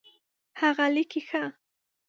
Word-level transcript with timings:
هغه 0.61 0.85
لیکي 0.95 1.21
ښه 1.27 1.43